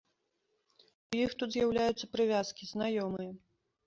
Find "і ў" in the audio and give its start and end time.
0.83-1.17